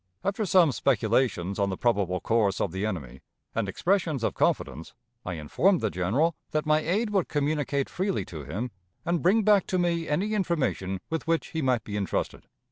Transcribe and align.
After 0.23 0.47
some 0.47 0.71
speculations 0.71 1.59
on 1.59 1.69
the 1.69 1.77
probable 1.77 2.19
course 2.19 2.59
of 2.59 2.71
the 2.71 2.87
enemy, 2.87 3.21
and 3.53 3.69
expressions 3.69 4.23
of 4.23 4.33
confidence, 4.33 4.95
I 5.23 5.33
informed 5.35 5.79
the 5.79 5.91
General 5.91 6.35
that 6.49 6.65
my 6.65 6.79
aide 6.79 7.11
would 7.11 7.27
communicate 7.27 7.87
freely 7.87 8.25
to 8.25 8.43
him 8.43 8.71
and 9.05 9.21
bring 9.21 9.43
back 9.43 9.67
to 9.67 9.77
me 9.77 10.07
any 10.09 10.33
information 10.33 11.01
with 11.11 11.27
which 11.27 11.49
he 11.49 11.61
might 11.61 11.83
be 11.83 11.95
intrusted. 11.95 12.47